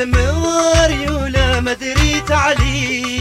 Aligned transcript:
المواري 0.00 1.10
ولا 1.10 1.60
مدري 1.60 2.20
تعليم. 2.28 3.19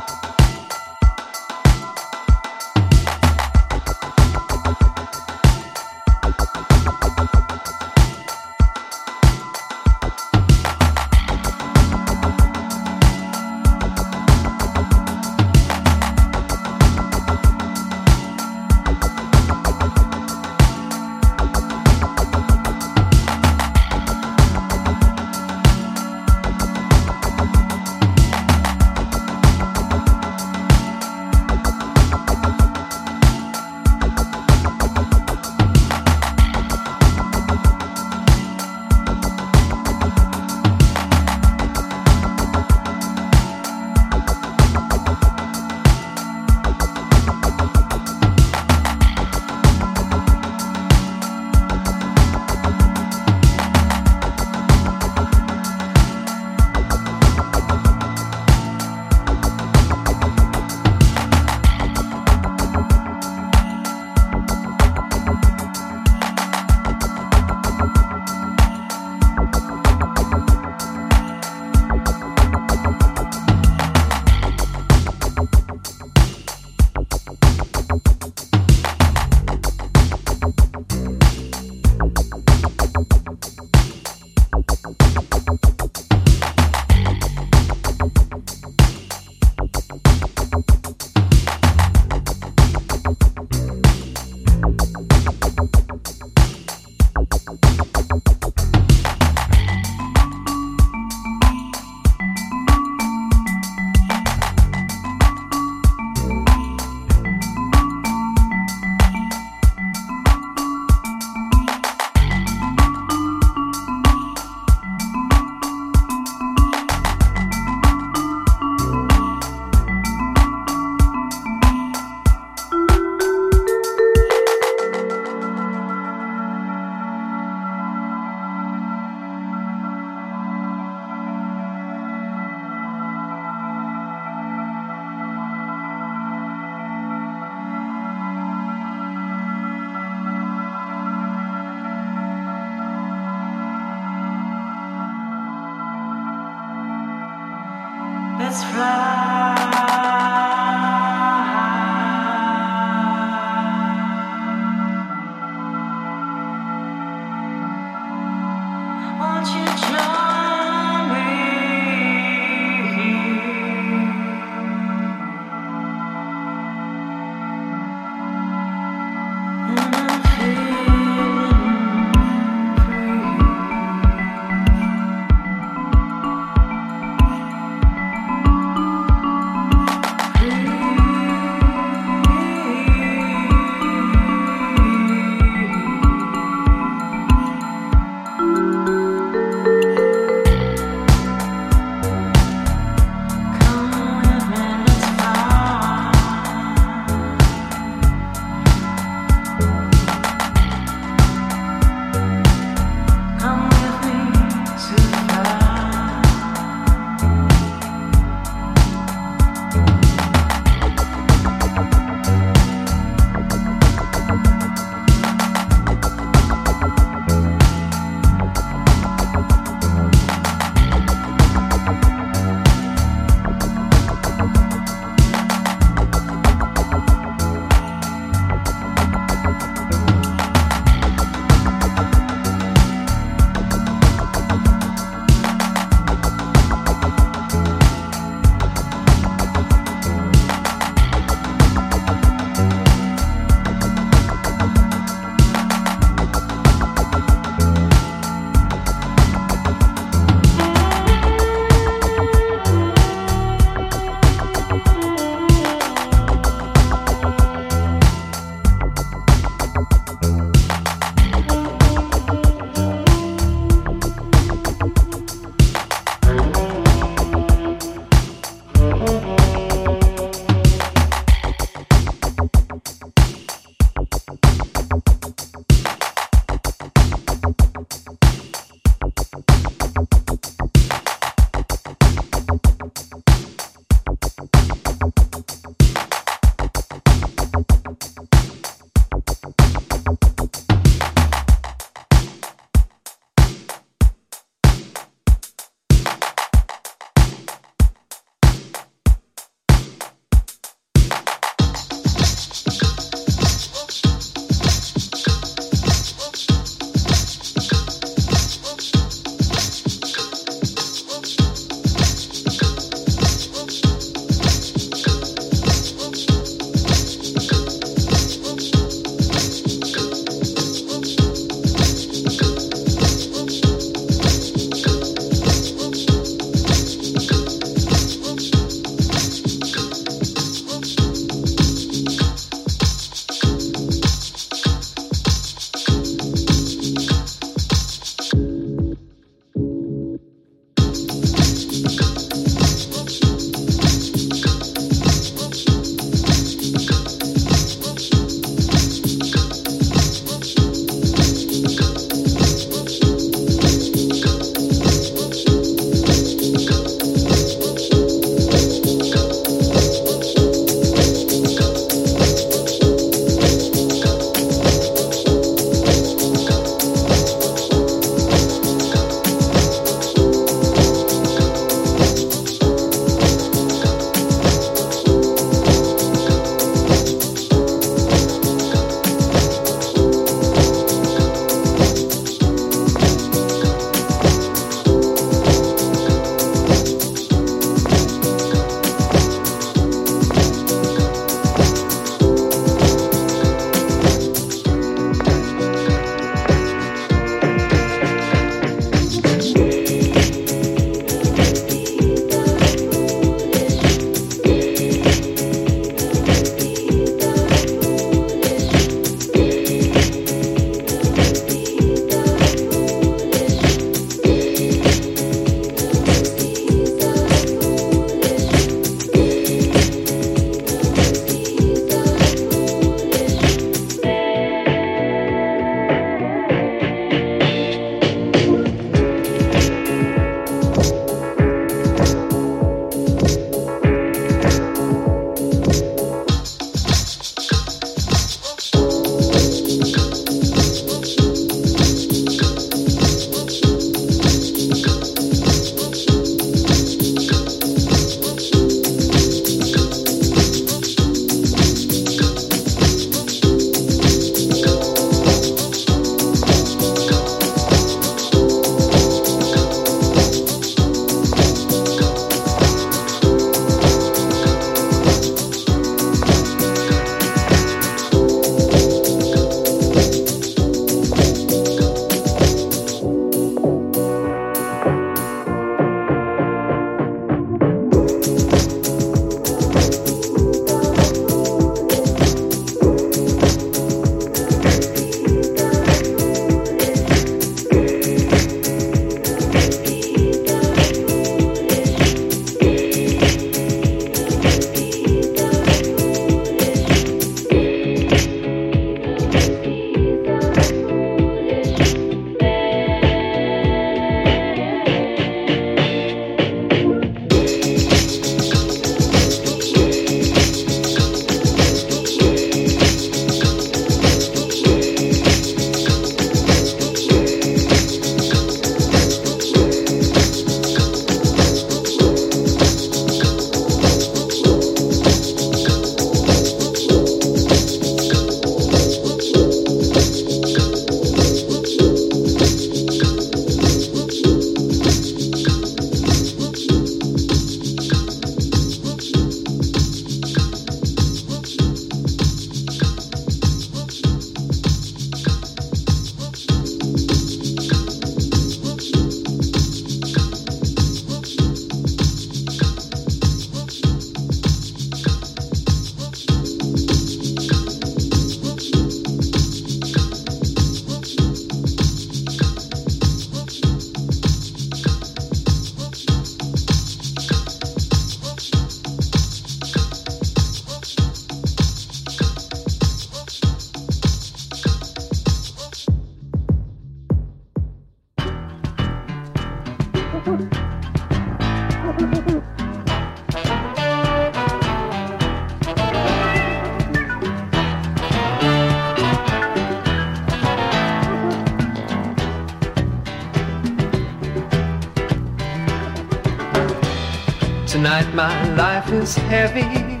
My 598.16 598.54
life 598.54 598.90
is 598.92 599.14
heavy. 599.14 600.00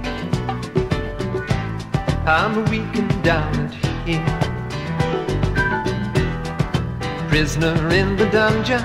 I'm 2.26 2.64
weak 2.70 2.94
and 2.96 3.22
down 3.22 3.68
here. 4.06 4.24
Prisoner 7.28 7.76
in 7.90 8.16
the 8.16 8.24
dungeon. 8.30 8.82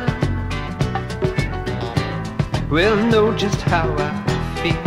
Will 2.70 2.98
know 3.08 3.34
just 3.38 3.62
how 3.62 3.88
I 3.98 4.12
feel. 4.60 4.84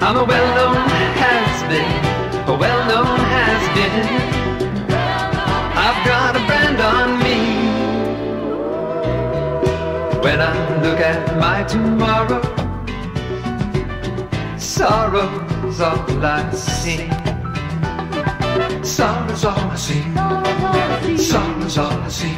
I'm 0.00 0.16
a 0.16 0.24
well-known 0.24 0.76
has-been, 1.24 1.92
a 2.48 2.56
well-known 2.56 3.18
has-been. 3.34 4.06
I've 5.86 6.06
got 6.06 6.36
a 6.36 6.42
brand 6.46 6.80
on 6.80 7.18
me. 7.18 7.38
When 10.22 10.40
I 10.40 10.54
look 10.84 11.00
at 11.00 11.36
my 11.36 11.64
tomorrow, 11.64 12.51
sorrow's 14.82 15.80
all 15.80 16.24
I 16.24 16.50
see. 16.52 17.08
Sorrow's 18.82 19.44
all 19.44 19.70
I 19.70 19.76
see. 19.76 20.02
Sorrow's 21.16 21.78
all 21.78 21.92
I 21.92 22.08
see. 22.08 22.34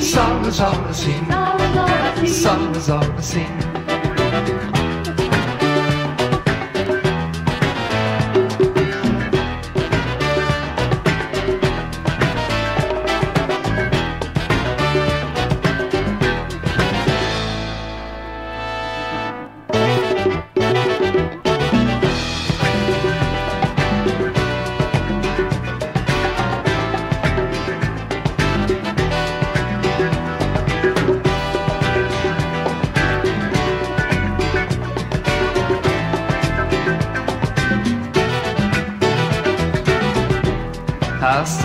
Sorrow's 0.00 0.60
all 0.60 0.74
I 0.74 0.92
see. 0.92 2.28
Sorrow's 2.28 2.88
all 2.90 3.02
I 3.02 3.20
see. 3.20 4.73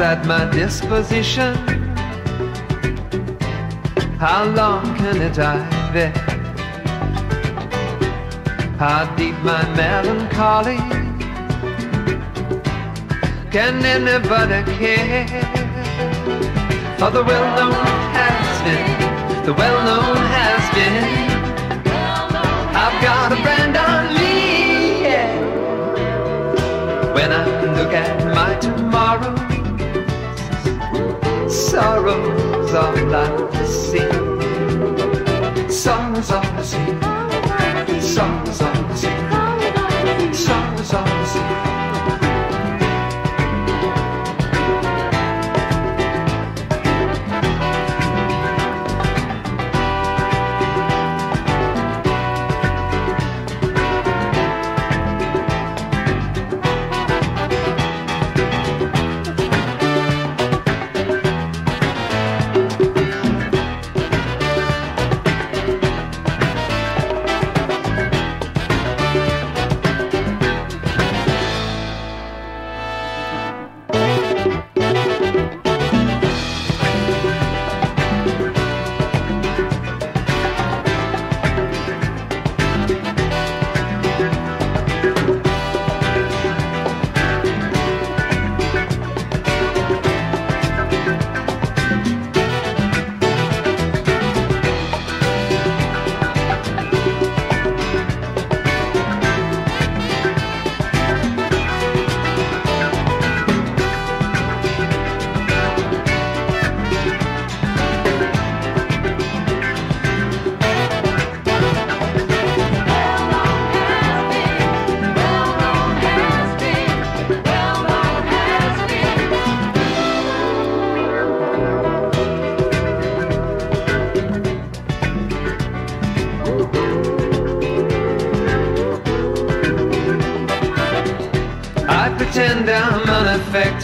Sad 0.10 0.26
my 0.26 0.46
disposition? 0.50 1.54
How 4.18 4.46
long 4.46 4.84
can 4.96 5.22
it 5.22 5.36
die 5.36 5.70
there? 5.94 6.14
How 8.80 9.06
deep 9.16 9.36
my 9.50 9.62
melancholy? 9.76 10.78
Can 13.52 13.86
anybody 13.86 14.64
care? 14.80 15.28
For 16.98 17.12
the 17.12 17.24
well-known 17.24 17.74
has 18.18 18.62
been, 18.66 19.46
the 19.46 19.54
well-known 19.54 20.18
has 20.38 20.64
been. 20.76 21.04
I've 22.84 22.98
got 23.04 23.32
a 23.32 23.36
brand 23.44 23.78
on 23.78 24.16
me, 24.16 25.04
yeah. 25.04 25.30
When 27.14 27.32
I 27.32 27.46
look 27.78 27.94
at 27.94 28.26
my 28.34 28.56
tomorrow, 28.56 29.49
sorrow's 31.80 32.74
all 32.74 33.16
I 33.16 33.66
see. 33.66 34.00
Sorrow's 35.70 36.32
all 36.32 36.44
I 36.44 36.62
see. 36.62 36.86
Sorrow's 38.02 38.62
on 38.62 38.88
the 38.88 38.96
sea. 38.96 39.16
Sorrow's 40.34 40.94
all 40.94 41.08
I 41.08 41.26
see. 41.26 41.79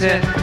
셋 0.05 0.34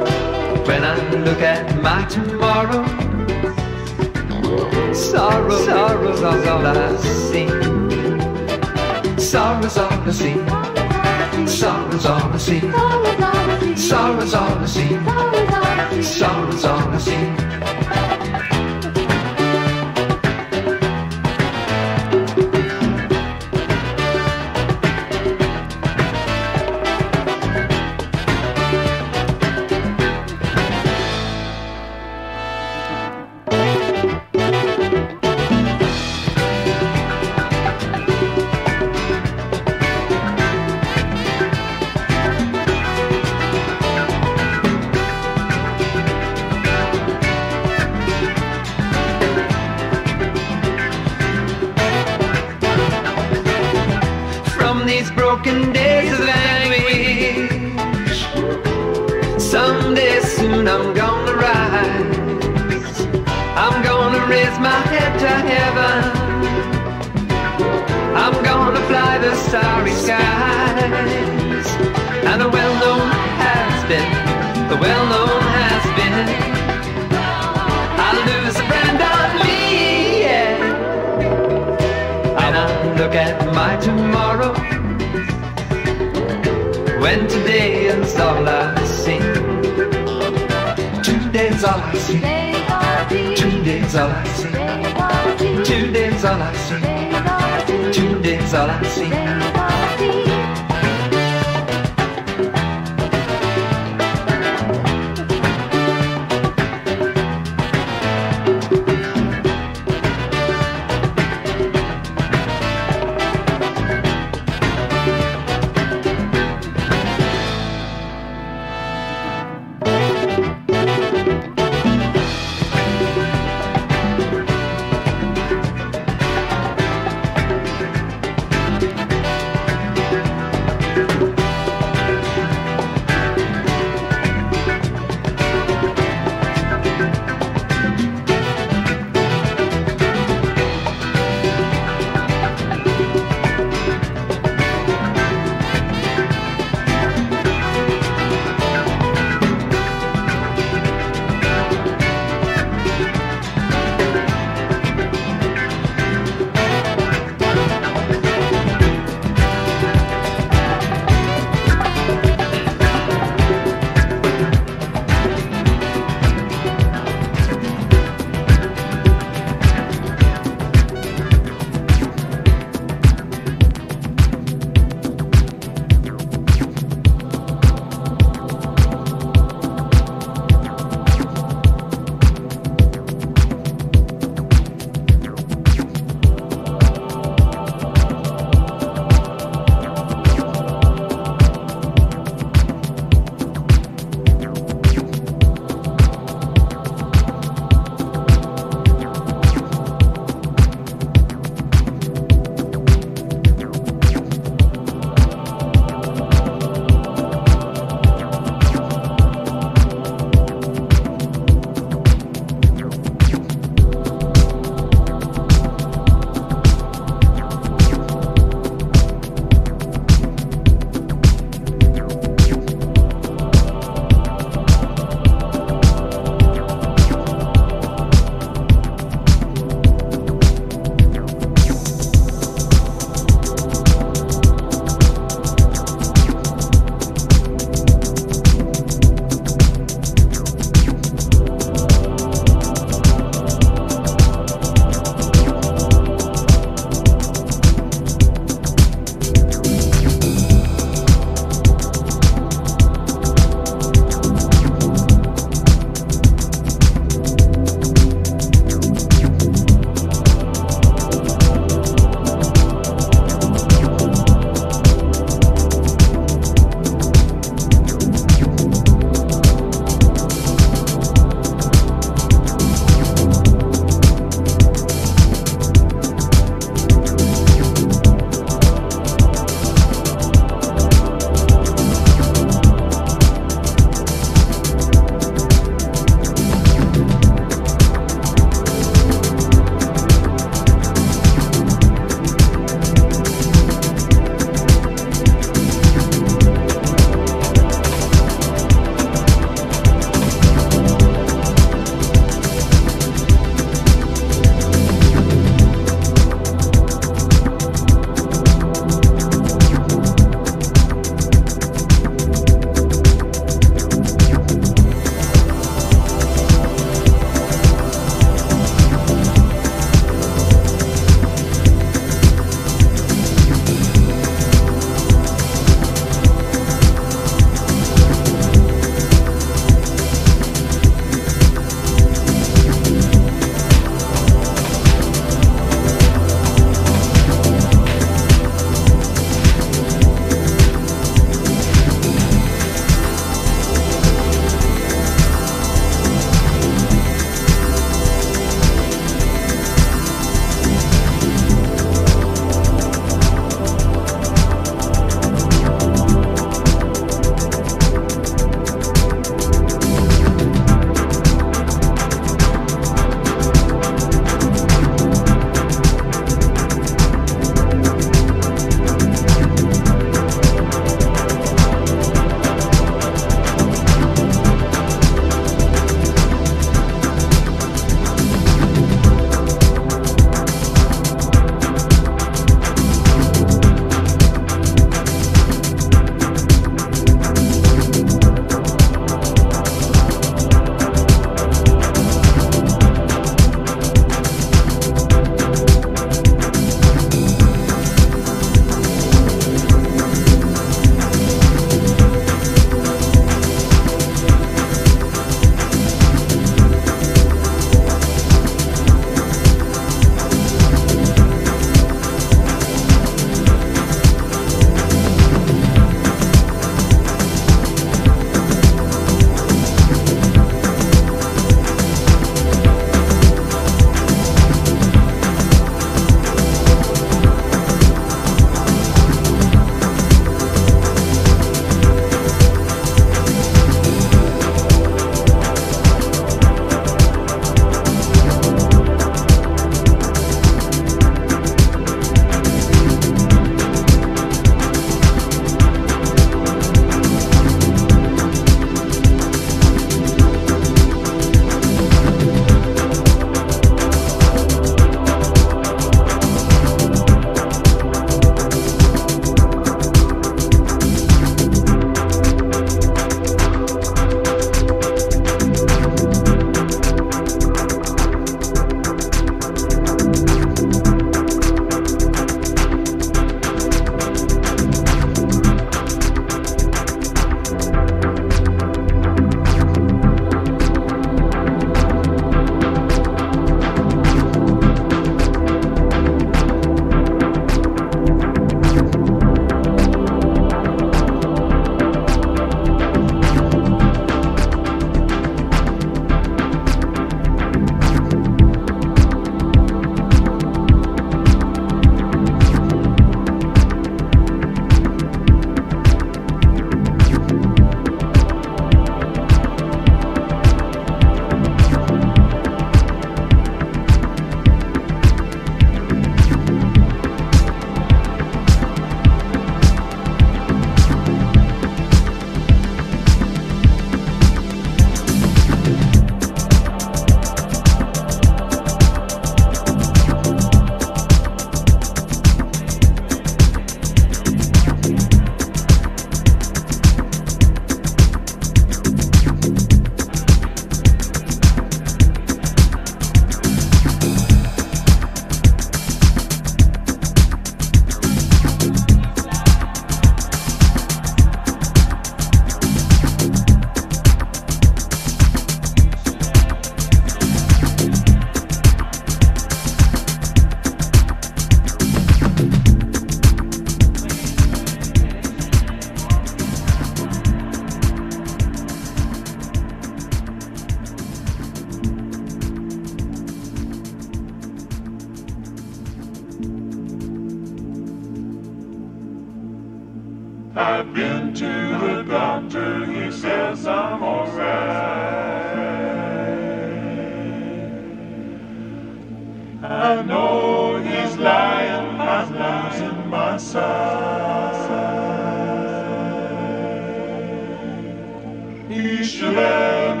He 598.68 599.04
shall 599.04 599.34
have 599.34 600.00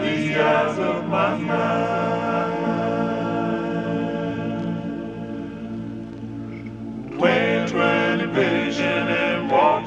the 0.00 0.42
eyes 0.42 0.78
of 0.78 1.06
my 1.06 1.36
mind. 1.36 2.66
When 7.20 7.68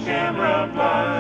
and 0.07 0.73
blind. 0.73 1.19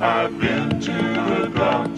I've 0.00 0.38
been 0.40 0.80
to 0.80 0.92
the 0.92 1.50
doctor. 1.52 1.89